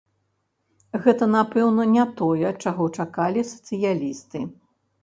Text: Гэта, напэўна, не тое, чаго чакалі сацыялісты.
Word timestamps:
Гэта, 1.03 1.27
напэўна, 1.35 1.83
не 1.99 2.07
тое, 2.23 2.49
чаго 2.63 2.83
чакалі 2.97 3.49
сацыялісты. 3.53 4.39